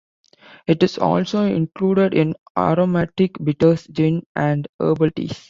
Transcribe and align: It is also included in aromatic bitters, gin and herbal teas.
It 0.65 0.81
is 0.81 0.97
also 0.97 1.43
included 1.43 2.15
in 2.15 2.33
aromatic 2.57 3.33
bitters, 3.43 3.85
gin 3.85 4.23
and 4.35 4.67
herbal 4.79 5.11
teas. 5.11 5.39